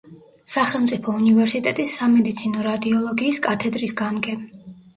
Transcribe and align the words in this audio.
სახელმწიფო 0.53 1.13
უნივერსიტეტის 1.19 1.93
სამედიცინო 1.99 2.65
რადიოლოგიის 2.71 3.43
კათედრების 3.47 3.97
გამგე. 4.05 4.39